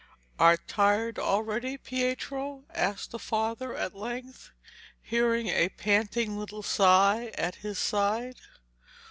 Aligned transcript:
'Art 0.39 0.67
tired 0.67 1.19
already, 1.19 1.77
Pietro?' 1.77 2.63
asked 2.73 3.11
the 3.11 3.19
father 3.19 3.75
at 3.75 3.95
length, 3.95 4.49
hearing 4.99 5.45
a 5.49 5.69
panting 5.69 6.39
little 6.39 6.63
sigh 6.63 7.27
at 7.37 7.57
his 7.57 7.77
side. 7.77 8.37